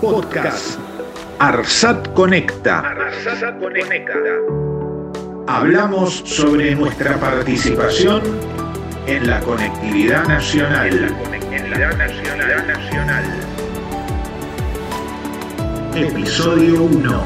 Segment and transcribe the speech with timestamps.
[0.00, 0.78] Podcast
[1.38, 2.94] Arsat Conecta.
[5.46, 8.22] Hablamos sobre nuestra participación
[9.06, 11.14] en la conectividad nacional.
[11.98, 13.24] nacional.
[15.94, 17.24] Episodio 1.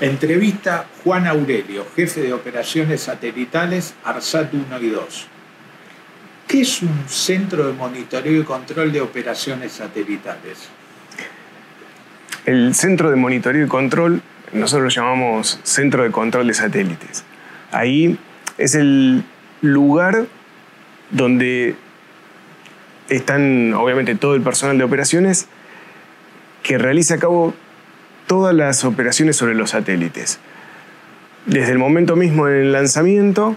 [0.00, 5.28] Entrevista Juan Aurelio, jefe de operaciones satelitales ARSAT 1 y 2.
[6.50, 10.68] ¿Qué es un centro de monitoreo y control de operaciones satelitales?
[12.44, 14.20] El centro de monitoreo y control,
[14.52, 17.22] nosotros lo llamamos centro de control de satélites.
[17.70, 18.18] Ahí
[18.58, 19.22] es el
[19.60, 20.26] lugar
[21.12, 21.76] donde
[23.10, 25.46] están obviamente todo el personal de operaciones
[26.64, 27.54] que realiza a cabo
[28.26, 30.40] todas las operaciones sobre los satélites.
[31.46, 33.56] Desde el momento mismo del lanzamiento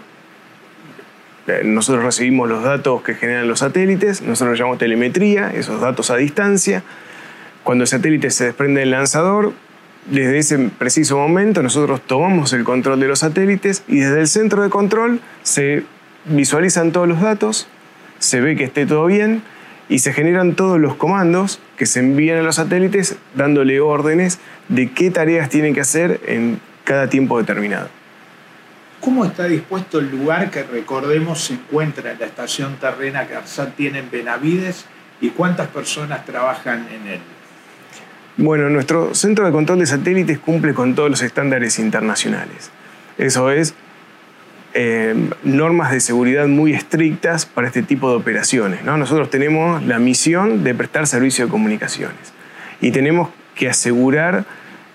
[1.64, 6.82] nosotros recibimos los datos que generan los satélites, nosotros llamamos telemetría, esos datos a distancia.
[7.62, 9.52] Cuando el satélite se desprende del lanzador,
[10.06, 14.62] desde ese preciso momento nosotros tomamos el control de los satélites y desde el centro
[14.62, 15.84] de control se
[16.26, 17.68] visualizan todos los datos,
[18.18, 19.42] se ve que esté todo bien
[19.88, 24.90] y se generan todos los comandos que se envían a los satélites dándole órdenes de
[24.90, 27.88] qué tareas tienen que hacer en cada tiempo determinado.
[29.04, 33.76] ¿Cómo está dispuesto el lugar que recordemos se encuentra en la estación terrena que ARSAT
[33.76, 34.86] tiene en Benavides
[35.20, 37.20] y cuántas personas trabajan en él?
[38.38, 42.70] Bueno, nuestro centro de control de satélites cumple con todos los estándares internacionales.
[43.18, 43.74] Eso es
[44.72, 48.84] eh, normas de seguridad muy estrictas para este tipo de operaciones.
[48.84, 48.96] ¿no?
[48.96, 52.32] Nosotros tenemos la misión de prestar servicio de comunicaciones
[52.80, 54.46] y tenemos que asegurar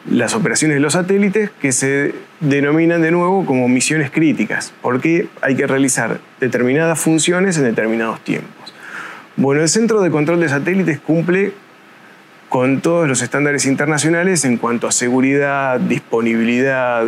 [0.10, 5.56] las operaciones de los satélites que se denominan de nuevo como misiones críticas, porque hay
[5.56, 8.74] que realizar determinadas funciones en determinados tiempos.
[9.36, 11.54] Bueno, el Centro de Control de Satélites cumple
[12.50, 17.06] con todos los estándares internacionales en cuanto a seguridad, disponibilidad.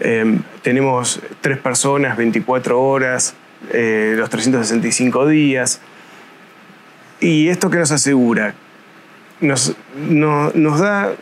[0.00, 3.34] Em, tenemos tres personas, 24 horas,
[3.72, 5.80] eh, los 365 días.
[7.20, 8.54] ¿Y esto qué nos asegura?
[9.40, 11.12] Nos, nos da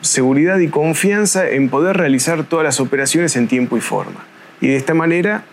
[0.00, 4.24] seguridad y confianza en poder realizar todas las operaciones en tiempo y forma.
[4.60, 5.44] Y de esta manera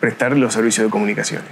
[0.00, 1.50] prestar los servicios de comunicaciones.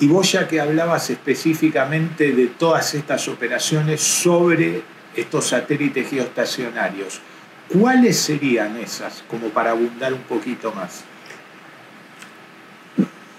[0.00, 4.82] Y vos ya que hablabas específicamente de todas estas operaciones sobre
[5.14, 7.20] estos satélites geoestacionarios,
[7.68, 11.04] ¿cuáles serían esas, como para abundar un poquito más?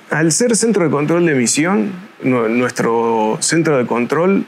[0.09, 1.91] Al ser centro de control de emisión,
[2.23, 4.45] nuestro centro de control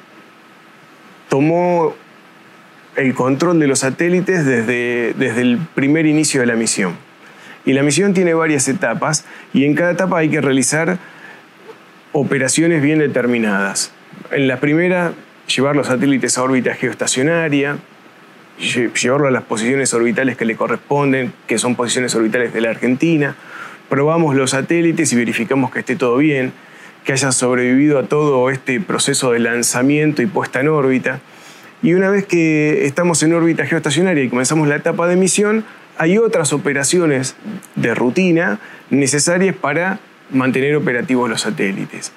[1.27, 1.93] tomó
[2.97, 6.95] el control de los satélites desde, desde el primer inicio de la misión.
[7.65, 10.97] Y la misión tiene varias etapas y en cada etapa hay que realizar
[12.11, 13.91] operaciones bien determinadas.
[14.31, 15.13] En la primera,
[15.53, 17.77] llevar los satélites a órbita geoestacionaria,
[18.59, 23.35] llevarlo a las posiciones orbitales que le corresponden, que son posiciones orbitales de la Argentina.
[23.89, 26.53] Probamos los satélites y verificamos que esté todo bien,
[27.05, 31.19] que haya sobrevivido a todo este proceso de lanzamiento y puesta en órbita.
[31.83, 35.63] Y una vez que estamos en órbita geoestacionaria y comenzamos la etapa de misión,
[35.97, 37.35] hay otras operaciones
[37.75, 39.99] de rutina necesarias para
[40.31, 42.11] mantener operativos los satélites.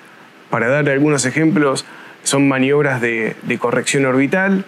[0.48, 1.84] Para dar algunos ejemplos,
[2.22, 4.64] son maniobras de, corrección orbital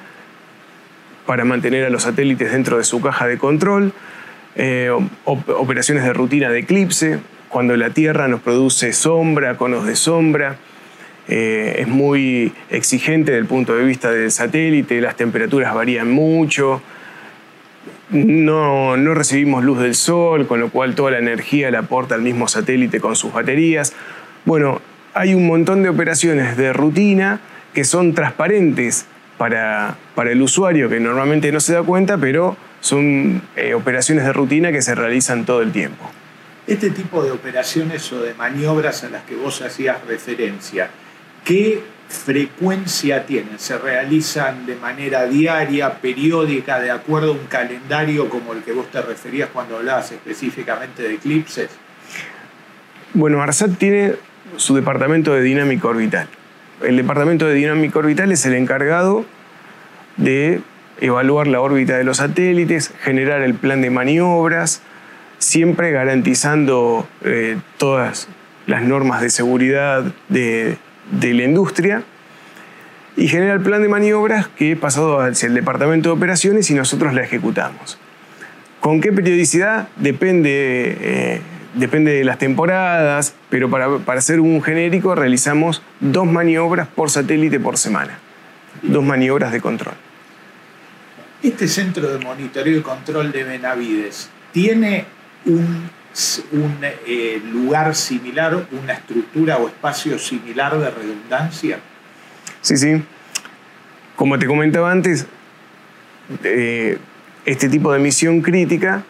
[1.26, 3.92] para mantener a los satélites dentro de su caja de control,
[4.56, 4.90] eh,
[5.24, 10.56] operaciones de rutina de eclipse, cuando la Tierra nos produce sombra, conos de sombra,
[11.28, 16.82] eh, es muy exigente desde el punto de vista del satélite, las temperaturas varían mucho,
[18.12, 22.46] no, recibimos luz del sol, con lo cual toda la energía la aporta el mismo
[22.46, 23.94] satélite con sus baterías.
[24.44, 24.80] Bueno,
[25.14, 27.40] hay un montón de operaciones de rutina
[27.72, 29.06] que son transparentes
[29.38, 34.32] para, para el usuario, que normalmente no se da cuenta, pero son eh, operaciones de
[34.32, 36.10] rutina que se realizan todo el tiempo.
[36.66, 40.90] Este tipo de operaciones o de maniobras a las que vos hacías referencia,
[41.44, 43.58] ¿Qué frecuencia tienen?
[43.58, 48.90] ¿Se realizan de manera diaria, periódica, de acuerdo a un calendario como el que vos
[48.90, 51.70] te referías cuando hablabas específicamente de eclipses?
[53.14, 54.14] Bueno, ARSAT tiene
[54.56, 56.28] su departamento de dinámica orbital.
[56.82, 59.24] El departamento de dinámica orbital es el encargado
[60.16, 60.60] de
[61.00, 64.82] evaluar la órbita de los satélites, generar el plan de maniobras,
[65.38, 68.28] siempre garantizando eh, todas
[68.66, 70.78] las normas de seguridad de,
[71.10, 72.02] de la industria
[73.16, 76.74] y genera el plan de maniobras que he pasado hacia el departamento de operaciones y
[76.74, 77.98] nosotros la ejecutamos.
[78.80, 79.88] ¿Con qué periodicidad?
[79.96, 81.40] Depende, eh,
[81.74, 87.60] depende de las temporadas, pero para, para hacer un genérico realizamos dos maniobras por satélite
[87.60, 88.18] por semana.
[88.82, 89.94] dos maniobras de control.
[91.42, 95.04] Este centro de monitoreo y control de Benavides tiene
[95.44, 95.90] un,
[97.06, 101.78] eh, lugar similar, una estructura o espacio similar de redundancia.
[102.60, 103.02] Sí, sí.
[104.16, 105.26] Como te comentaba antes,
[106.44, 106.98] eh,
[107.44, 109.04] este tipo de misión crítica,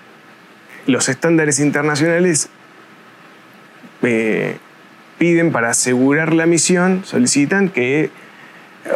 [0.87, 2.49] los estándares internacionales
[4.03, 4.57] eh,
[5.19, 8.11] piden para asegurar la misión, solicitan que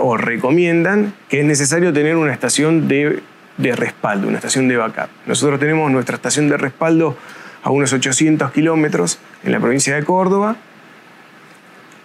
[0.01, 3.23] o recomiendan que es necesario tener una estación de,
[3.59, 5.09] respaldo, una estación de backup.
[5.27, 7.17] Nosotros tenemos nuestra estación de respaldo
[7.67, 10.55] a unos 800 kilómetros en la provincia de Córdoba,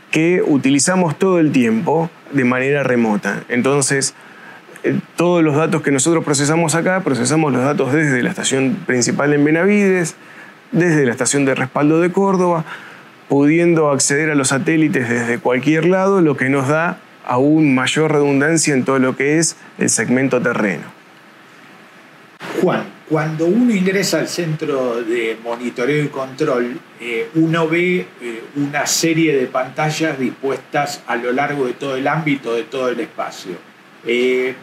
[0.09, 3.43] que utilizamos todo el tiempo de manera remota.
[3.47, 4.15] Entonces,
[4.83, 9.33] eh, todos los datos que nosotros procesamos acá, procesamos los datos desde la estación principal
[9.33, 10.15] en Benavides,
[10.71, 12.65] desde la estación de respaldo de Córdoba,
[13.29, 18.73] pudiendo acceder a los satélites desde cualquier lado, lo que nos da aún mayor redundancia
[18.73, 20.85] en todo lo que es el segmento terreno.
[22.63, 22.81] Juan,
[23.11, 29.35] cuando uno ingresa al centro de monitoreo y control, eh, uno ve eh, una serie
[29.35, 33.57] de pantallas dispuestas a lo largo de todo el ámbito, de todo el espacio.
[34.05, 34.55] Eh,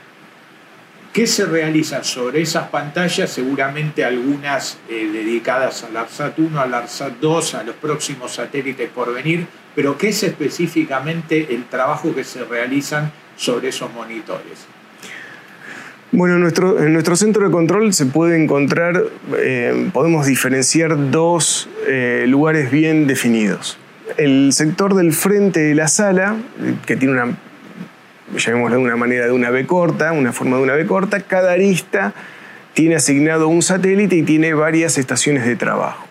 [1.12, 3.30] ¿Qué se realiza sobre esas pantallas?
[3.30, 9.46] Seguramente algunas dedicadas al ARSAT 1, al ARSAT 2, a los próximos satélites por venir,
[9.74, 14.66] pero ¿qué es específicamente el trabajo que se realizan sobre esos monitores?
[16.10, 19.04] Bueno, en nuestro, en nuestro centro de control se puede encontrar,
[19.36, 23.78] eh, podemos diferenciar dos eh, lugares bien definidos.
[24.16, 26.36] El sector del frente de la sala,
[26.86, 27.36] que tiene una,
[28.34, 31.52] llamémoslo de una manera de una B corta, una forma de una B corta, cada
[31.52, 32.14] arista
[32.72, 36.06] tiene asignado un satélite y tiene varias estaciones de trabajo.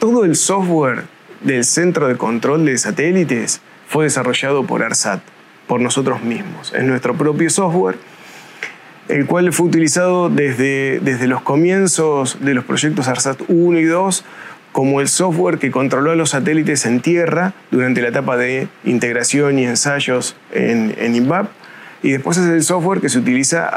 [0.00, 1.04] Todo el software
[1.40, 5.20] del Centro de Control de Satélites fue desarrollado por ARSAT,
[5.68, 6.72] por nosotros mismos.
[6.74, 7.96] Es nuestro propio software,
[9.08, 14.24] el cual fue utilizado desde, desde los comienzos de los proyectos ARSAT 1 y 2
[14.72, 19.58] como el software que controló a los satélites en tierra durante la etapa de integración
[19.58, 21.14] y ensayos en, en.
[22.02, 23.70] Y después es el software que se utiliza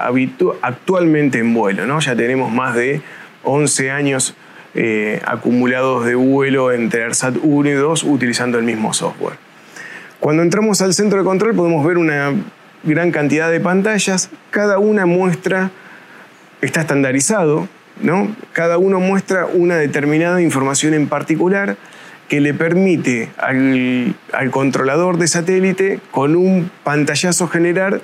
[0.62, 1.86] actualmente en vuelo.
[1.86, 2.00] ¿no?
[2.00, 3.02] Ya tenemos más de
[3.44, 4.36] 11 años
[4.74, 9.38] eh, acumulados de vuelo entre ARSAT 1 y 2 utilizando el mismo software.
[10.20, 12.34] Cuando entramos al centro de control podemos ver una
[12.84, 15.72] gran cantidad de pantallas, cada una muestra,
[16.62, 17.68] está estandarizado,
[18.02, 18.36] ¿no?
[18.54, 21.78] cada uno muestra una determinada información en particular
[22.28, 28.02] que le permite al, al controlador de satélite con un pantallazo generar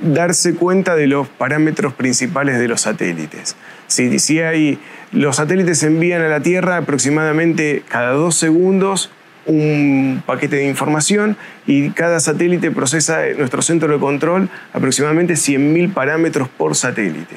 [0.00, 3.56] darse cuenta de los parámetros principales de los satélites.
[3.86, 4.78] Si, si hay,
[5.12, 9.10] los satélites envían a la Tierra aproximadamente cada dos segundos
[9.46, 16.48] un paquete de información y cada satélite procesa nuestro centro de control aproximadamente 100.000 parámetros
[16.48, 17.36] por satélite.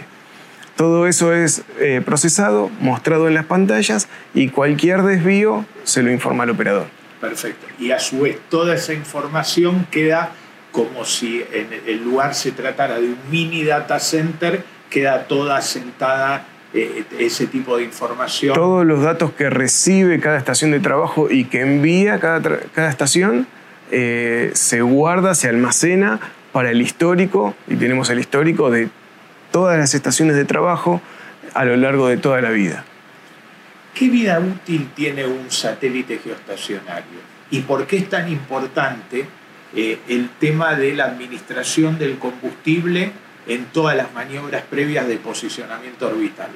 [0.75, 6.43] Todo eso es eh, procesado, mostrado en las pantallas y cualquier desvío se lo informa
[6.43, 6.87] al operador.
[7.19, 7.67] Perfecto.
[7.79, 10.31] Y a su vez toda esa información queda
[10.71, 16.45] como si en el lugar se tratara de un mini data center, queda toda sentada
[16.73, 18.53] ese tipo de información.
[18.53, 23.47] Todos los datos que recibe cada estación de trabajo y que envía cada, cada estación
[23.91, 26.19] eh, se guarda, se almacena
[26.51, 28.89] para el histórico, y tenemos el histórico de
[29.51, 31.01] todas las estaciones de trabajo
[31.53, 32.85] a lo largo de toda la vida.
[33.93, 37.19] ¿Qué vida útil tiene un satélite geoestacionario?
[37.51, 39.25] ¿Y por qué es tan importante
[39.75, 43.11] eh, el tema de la administración del combustible
[43.49, 46.49] en todas las maniobras previas de posicionamiento orbital.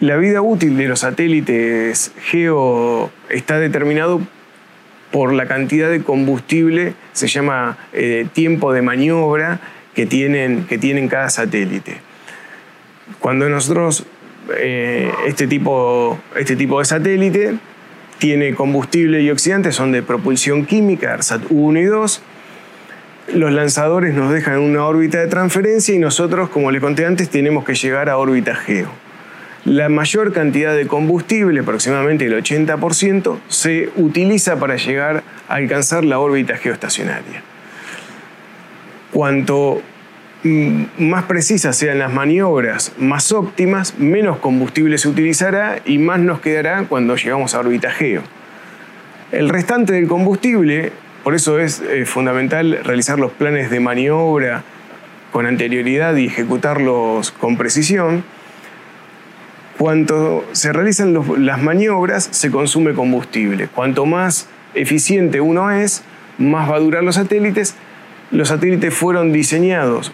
[0.00, 4.20] La vida útil de los satélites geo está determinado
[5.10, 9.60] por la cantidad de combustible, se llama eh, tiempo de maniobra
[9.94, 11.98] que tienen, que tienen cada satélite.
[13.20, 14.06] Cuando nosotros,
[14.56, 17.54] eh, este, tipo, este tipo de satélite
[18.18, 22.22] tiene combustible y oxidante, son de propulsión química, ARSAT 1 y 2.
[23.28, 27.64] Los lanzadores nos dejan una órbita de transferencia y nosotros, como les conté antes, tenemos
[27.64, 28.88] que llegar a órbita geo.
[29.64, 36.18] La mayor cantidad de combustible, aproximadamente el 80%, se utiliza para llegar a alcanzar la
[36.18, 37.42] órbita geoestacionaria.
[39.12, 39.82] Cuanto
[40.44, 46.40] Mm, más precisas sean las maniobras, más óptimas, menos combustible se utilizará y más nos
[46.40, 48.22] quedará cuando llegamos a órbita geo.
[49.30, 50.90] El restante del combustible,
[51.22, 54.64] por eso es eh, fundamental realizar los planes de maniobra
[55.32, 58.24] con anterioridad y ejecutarlos con precisión,
[59.78, 63.68] cuanto se realizan las maniobras se consume combustible.
[63.68, 66.02] Cuanto más eficiente uno es,
[66.38, 67.76] más va a durar los satélites
[68.32, 70.10] los satélites fueron diseñados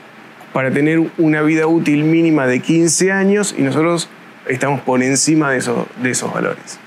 [0.53, 4.09] para tener una vida útil mínima de 15 años y nosotros
[4.49, 6.81] estamos por encima de, esos valores.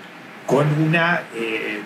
[0.45, 1.79] Con una, eh,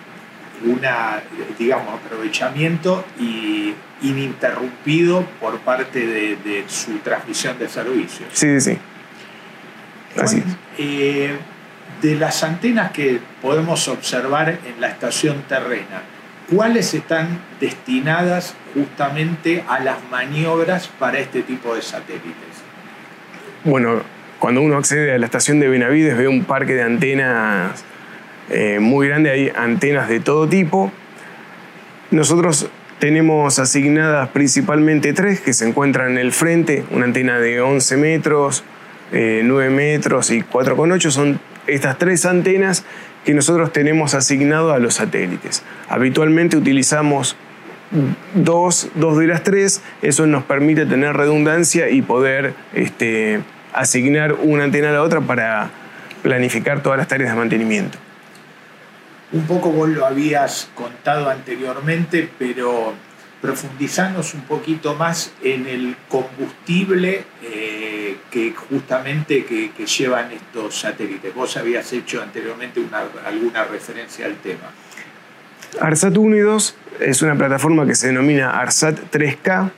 [0.66, 1.22] una,
[1.58, 8.28] digamos, aprovechamiento y ininterrumpido por parte de, su transmisión de servicios.
[8.32, 8.78] Sí, sí.
[10.16, 10.42] Así
[10.78, 11.36] eh,
[12.02, 16.02] de las antenas que podemos observar en la estación terrena,
[16.54, 22.34] ¿cuáles están destinadas justamente a las maniobras para este tipo de satélites?
[23.64, 24.02] Bueno,
[24.38, 27.84] cuando uno accede a la estación de Benavides ve un parque de antenas
[28.50, 30.92] eh, muy grande, hay antenas de todo tipo.
[32.10, 37.96] Nosotros tenemos asignadas principalmente tres que se encuentran en el frente, una antena de 11
[37.96, 38.64] metros,
[39.12, 42.84] 9 eh, metros y 4,8 son estas tres antenas
[43.24, 45.62] que nosotros tenemos asignado a los satélites.
[45.88, 47.36] Habitualmente utilizamos
[48.34, 53.40] dos, dos de las tres, eso nos permite tener redundancia y poder este,
[53.72, 55.70] asignar una antena a la otra para
[56.22, 57.98] planificar todas las tareas de mantenimiento.
[59.32, 62.94] Un poco vos lo habías contado anteriormente, pero
[63.40, 71.34] profundizanos un poquito más en el combustible eh, que justamente que, llevan estos satélites.
[71.34, 72.80] Vos habías hecho anteriormente
[73.24, 74.70] alguna referencia al tema.
[75.80, 79.70] ARSAT 1 y 2 es una plataforma que se denomina ARSAT 3K.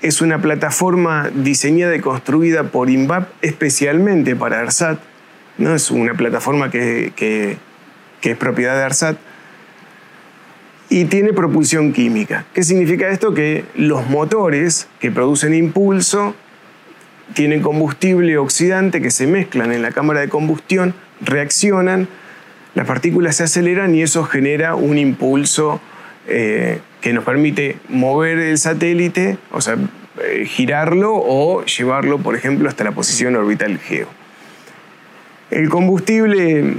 [0.00, 4.98] Es una plataforma diseñada y construida por INVAP especialmente para ARSAT.
[5.58, 5.74] ¿no?
[5.74, 7.58] Es una plataforma que
[8.30, 9.18] es propiedad de ARSAT
[10.88, 12.44] y tiene propulsión química.
[12.52, 13.32] ¿Qué significa esto?
[13.34, 16.34] Que los motores que producen impulso
[17.34, 22.08] tienen combustible oxidante que se mezclan en la cámara de combustión, reaccionan,
[22.74, 25.80] las partículas se aceleran y eso genera un impulso
[26.28, 29.76] eh, que nos permite mover el satélite, o sea,
[30.22, 34.08] eh, girarlo o llevarlo, por ejemplo, hasta la posición orbital geo.
[35.50, 36.76] El combustible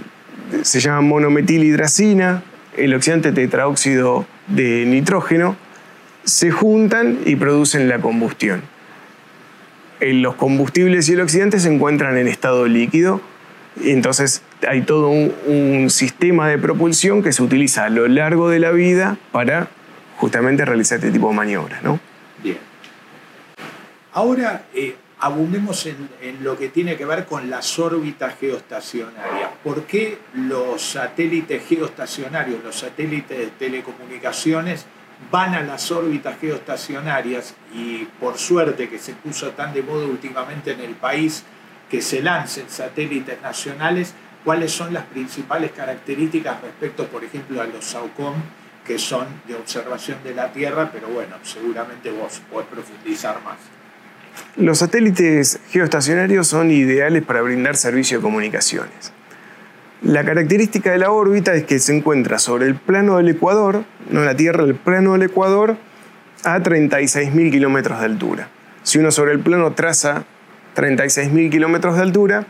[0.61, 2.43] se llama monometilhidracina,
[2.77, 5.55] el oxidante tetraóxido de nitrógeno,
[6.23, 8.61] se juntan y producen la combustión.
[9.99, 13.21] Los combustibles y el oxidante se encuentran en estado líquido,
[13.81, 18.59] y entonces hay todo un, sistema de propulsión que se utiliza a lo largo de
[18.59, 19.67] la vida para
[20.17, 21.83] justamente realizar este tipo de maniobras.
[21.83, 21.99] ¿no?
[22.41, 22.57] Bien.
[24.13, 29.51] Ahora, eh, abundemos en, lo que tiene que ver con las órbitas geoestacionarias.
[29.63, 34.85] ¿Por qué los satélites geoestacionarios, los satélites de telecomunicaciones,
[35.31, 40.73] van a las órbitas geoestacionarias y por suerte que se puso tan de moda últimamente
[40.73, 41.45] en el país
[41.89, 44.13] que se lancen satélites nacionales,
[44.43, 48.33] cuáles son las principales características respecto, por ejemplo, a los SAUCOM,
[48.85, 53.82] que son de observación de la Tierra, pero bueno, seguramente vos podés profundizar más.
[54.55, 59.11] Los satélites geoestacionarios son ideales para brindar servicio de comunicaciones.
[60.03, 64.23] La característica de la órbita es que se encuentra sobre el plano del Ecuador, no
[64.23, 65.77] la Tierra, el plano del Ecuador,
[66.43, 68.49] a 36.000 kilómetros de altura.
[68.83, 70.25] Si uno sobre el plano traza
[70.75, 72.45] 36.000 kilómetros de altura,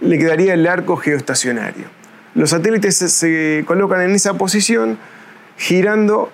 [0.00, 1.86] le quedaría el arco geoestacionario.
[2.34, 4.98] Los satélites se colocan en esa posición
[5.56, 6.30] girando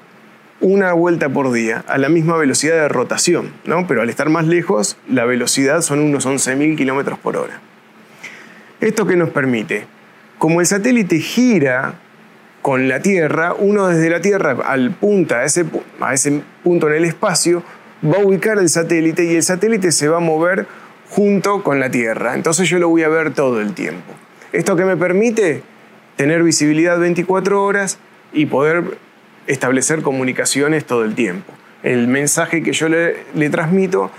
[0.60, 3.86] una vuelta por día a la misma velocidad de rotación, ¿no?
[3.86, 7.60] pero al estar más lejos la velocidad son unos 11.000 kilómetros por hora.
[8.80, 9.86] ¿Esto qué nos permite?
[10.38, 11.94] Como el satélite gira
[12.62, 15.64] con la Tierra, uno desde la Tierra al punta, a ese,
[16.00, 17.62] a ese punto en el espacio,
[18.04, 20.66] va a ubicar el satélite y el satélite se va a mover
[21.08, 22.34] junto con la Tierra.
[22.34, 24.12] Entonces yo lo voy a ver todo el tiempo.
[24.52, 25.62] ¿Esto qué me permite?
[26.16, 27.98] Tener visibilidad 24 horas
[28.32, 28.98] y poder
[29.46, 31.52] establecer comunicaciones todo el tiempo.
[31.82, 34.10] El mensaje que yo le, transmito,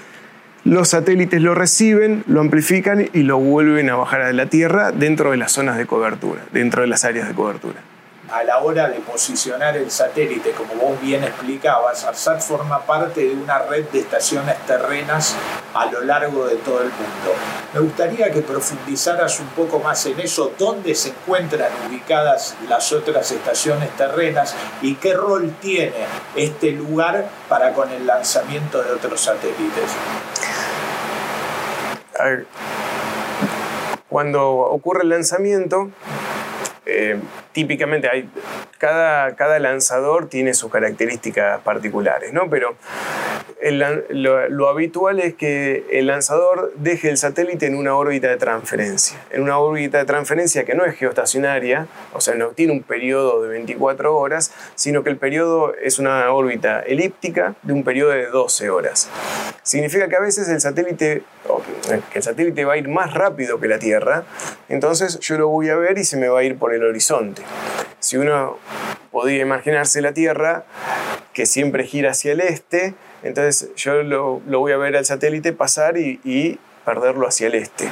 [0.64, 5.32] los satélites lo reciben, lo amplifican y lo vuelven a bajar a la Tierra dentro
[5.32, 7.87] de las zonas de cobertura, dentro de las áreas de cobertura
[8.32, 13.34] a la hora de posicionar el satélite, como vos bien explicabas, ARSAT forma parte de
[13.36, 15.36] una red de estaciones terrenas
[15.74, 17.34] a lo largo de todo el mundo.
[17.74, 23.32] Me gustaría que profundizaras un poco más en eso, dónde se encuentran ubicadas las otras
[23.32, 26.06] estaciones terrenas y qué rol tiene
[26.36, 29.92] este lugar para con el lanzamiento de otros satélites.
[34.10, 35.92] Cuando ocurre el lanzamiento,
[36.88, 37.20] eh,
[37.52, 38.30] típicamente hay,
[38.78, 42.50] cada, cada lanzador tiene sus características particulares, ¿no?
[42.50, 42.76] Pero
[44.10, 49.20] lo, habitual es que el lanzador deje el satélite en una órbita de transferencia.
[49.32, 53.42] En una órbita de transferencia que no es geoestacionaria, o sea, no tiene un periodo
[53.42, 58.28] de 24 horas, sino que el periodo es una órbita elíptica de un periodo de
[58.28, 59.10] 12 horas.
[59.64, 61.24] Significa que a veces el satélite,
[61.90, 64.24] el satélite va a ir más rápido que la Tierra,
[64.70, 67.42] entonces yo lo voy a ver y se me va a ir por el horizonte.
[68.00, 68.58] Si uno
[69.12, 70.66] podía imaginarse la Tierra
[71.34, 75.98] que siempre gira hacia el este, entonces yo lo, voy a ver al satélite pasar
[75.98, 77.90] y, perderlo hacia el este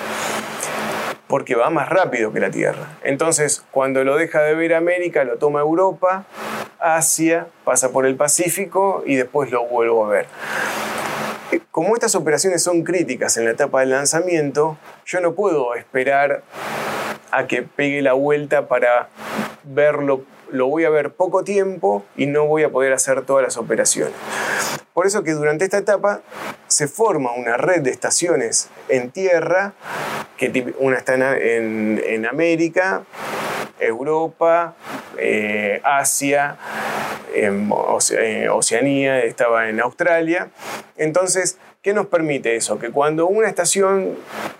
[1.28, 2.98] porque va más rápido que la Tierra.
[3.04, 6.26] Entonces, cuando lo deja de ver América, lo toma Europa,
[6.80, 10.28] Asia, pasa por el Pacífico y después lo vuelvo a ver.
[11.72, 16.44] Como estas operaciones son críticas en la etapa del lanzamiento, yo no puedo esperar
[17.32, 19.10] a que pegue la vuelta para
[19.64, 23.58] verlo lo voy a ver poco tiempo y no voy a poder hacer todas las
[23.58, 24.14] operaciones.
[24.94, 26.22] Por eso que durante esta etapa
[26.68, 29.74] se forma una red de estaciones en tierra,
[30.38, 33.04] que una está en, América,
[33.80, 34.76] Europa,
[35.18, 36.58] eh, Asia,
[37.34, 37.70] en
[38.18, 40.50] eh, Oceanía, estaba en Australia.
[40.98, 42.80] Entonces, ¿Qué nos permite eso?
[42.80, 44.16] Que cuando una estación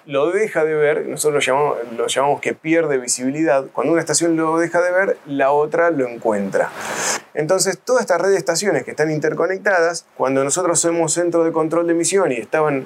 [0.06, 4.60] lo deja de ver, nosotros lo llamamos, llamamos que pierde visibilidad, cuando una estación lo
[4.60, 6.70] deja de ver, la otra lo encuentra.
[7.34, 11.88] Entonces, toda esta red de estaciones que están interconectadas, cuando nosotros somos centro de control
[11.88, 12.86] de emisión y estaban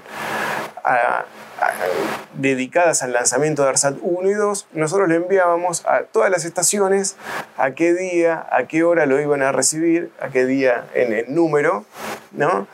[2.34, 7.16] dedicadas al lanzamiento de ARSAT 1 y 2, nosotros le enviábamos a todas las estaciones
[7.58, 11.34] a qué día, a qué hora lo iban a recibir, a qué día en el
[11.34, 11.86] número,
[12.32, 12.68] ¿no?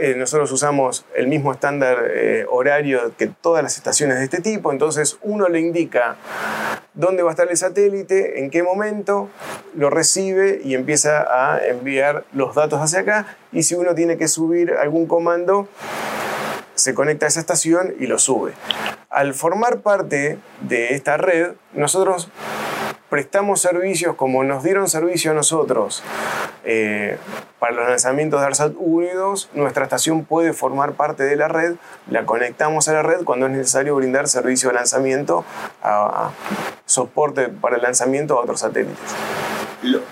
[0.00, 4.72] Eh, nosotros usamos el mismo estándar eh, horario que todas las estaciones de este tipo,
[4.72, 6.16] entonces uno le indica
[6.94, 9.30] dónde va a estar el satélite, en qué momento,
[9.74, 14.26] lo recibe y empieza a enviar los datos hacia acá y si uno tiene que
[14.26, 15.68] subir algún comando,
[16.74, 18.52] se conecta a esa estación y lo sube.
[19.10, 22.28] Al formar parte de esta red, nosotros
[23.08, 26.02] prestamos servicios como nos dieron servicio a nosotros
[26.64, 27.16] eh,
[27.58, 31.48] para los lanzamientos de ARSAT 1 y 2, nuestra estación puede formar parte de la
[31.48, 31.76] red,
[32.10, 35.44] la conectamos a la red cuando es necesario brindar servicio de lanzamiento,
[36.86, 39.14] soporte para el lanzamiento a otros satélites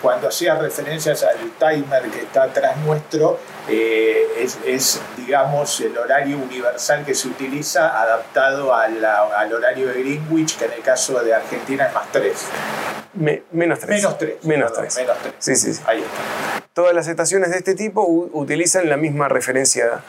[0.00, 7.04] cuando hacía referencias al timer que está atrás nuestro, eh, es, digamos, el horario universal
[7.04, 11.94] que se utiliza adaptado al horario de Greenwich, que en el caso de Argentina es
[11.94, 12.46] más 3.
[13.52, 13.88] menos 3.
[13.88, 14.44] Menos 3.
[14.44, 14.96] Menos 3.
[14.96, 15.34] Menos 3.
[15.38, 15.82] Sí, sí, sí.
[15.86, 16.61] Ahí está.
[16.74, 20.02] Todas las estaciones de este tipo utilizan la misma referencia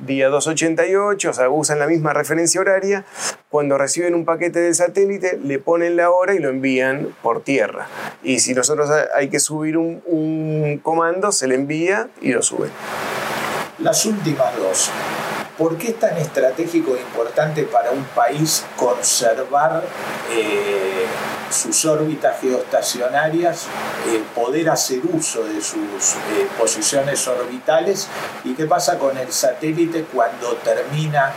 [0.00, 3.04] día 288, o sea, usan la misma referencia horaria.
[3.48, 7.86] Cuando reciben un paquete del satélite, le ponen la hora y lo envían por tierra.
[8.24, 12.70] Y si nosotros hay que subir un, comando, se le envía y lo sube.
[13.78, 14.90] Las últimas dos.
[15.56, 19.84] ¿Por qué es tan estratégico e importante para un país conservar
[20.32, 20.89] eh,
[21.50, 23.66] sus órbitas geoestacionarias,
[24.08, 28.08] eh, poder hacer uso de sus eh, posiciones orbitales?
[28.44, 31.32] ¿Y qué pasa con el satélite cuando termina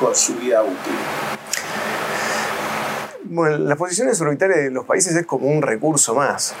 [0.00, 0.94] con su vida útil?
[3.24, 6.54] Bueno, las posiciones orbitales de los países es como un recurso más.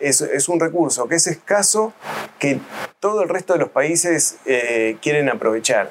[0.00, 1.92] Es, es un recurso que es escaso
[2.38, 2.60] que
[2.98, 4.36] todo el resto de los países
[5.00, 5.90] quieren aprovechar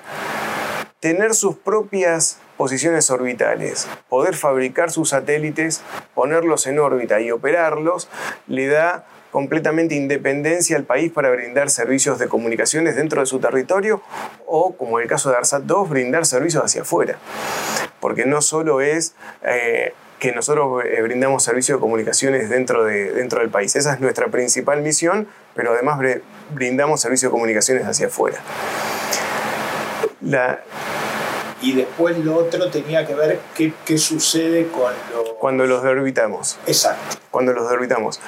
[1.00, 5.82] tener sus propias posiciones orbitales, poder fabricar sus satélites,
[6.15, 8.10] ponerlos en órbita y operarlos,
[8.48, 14.02] le da completamente independencia al país para brindar servicios de comunicaciones dentro de su territorio
[14.46, 17.17] o, como en el caso de ARSAT-2, brindar servicios hacia afuera.
[18.00, 23.41] Porque no solo es eh, que nosotros eh, brindamos servicios de comunicaciones dentro, de, dentro
[23.41, 26.00] del país, esa es nuestra principal misión, pero además
[26.50, 28.39] brindamos servicios de comunicaciones hacia afuera.
[30.22, 30.62] La,
[31.62, 35.34] y después lo otro tenía que ver qué, qué sucede con los...
[35.39, 36.58] Cuando los deorbitamos.
[36.67, 37.17] Exacto.
[37.32, 38.20] Cuando los deorbitamos.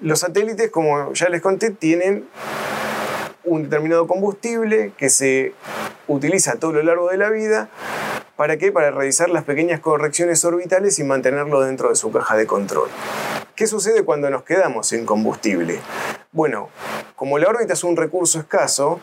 [0.00, 2.28] Los satélites, como ya les conté, tienen
[3.44, 5.54] un determinado combustible que se
[6.08, 7.68] utiliza a todo lo largo de la vida.
[8.36, 8.70] ¿Para qué?
[8.70, 12.88] Para realizar las pequeñas correcciones orbitales y mantenerlo dentro de su caja de control.
[13.54, 15.80] ¿Qué sucede cuando nos quedamos sin combustible?
[16.32, 16.68] Bueno,
[17.14, 19.00] como la órbita es un recurso escaso,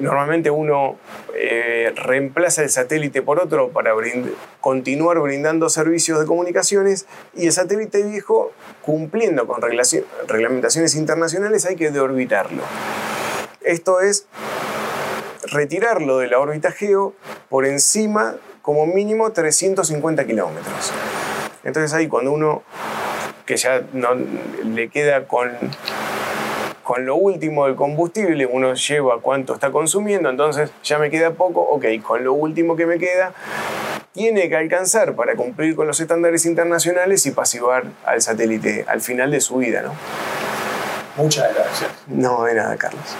[0.00, 0.96] normalmente uno
[1.34, 3.92] eh, reemplaza el satélite por otro para
[4.60, 11.90] continuar brindando servicios de comunicaciones y el satélite viejo, cumpliendo con reglamentaciones internacionales, hay que
[11.90, 12.62] deorbitarlo.
[13.62, 14.26] Esto es
[15.52, 17.14] retirarlo de la órbita geo
[17.48, 20.92] por encima como mínimo 350 kilómetros.
[21.64, 22.62] Entonces ahí cuando uno
[23.46, 23.82] que ya
[24.64, 25.50] le queda con
[26.82, 31.60] con lo último del combustible, uno lleva cuánto está consumiendo, entonces ya me queda poco,
[31.60, 33.32] ok, con lo último que me queda,
[34.12, 39.30] tiene que alcanzar para cumplir con los estándares internacionales y pasivar al satélite al final
[39.30, 39.82] de su vida.
[39.82, 39.92] ¿no?
[41.16, 41.90] Muchas gracias.
[42.08, 43.16] No, de nada, Carlos.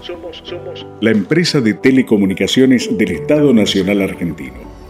[0.00, 4.81] Somos, somos la empresa de telecomunicaciones del Estado Nacional Argentino.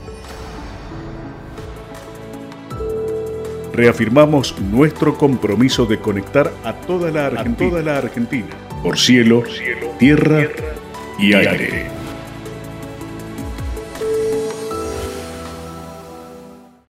[3.72, 8.46] Reafirmamos nuestro compromiso de conectar a toda la Argentina,
[8.82, 9.42] por cielo,
[9.98, 10.46] tierra,
[11.18, 12.01] y aire.